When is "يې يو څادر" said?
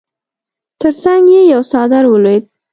1.35-2.03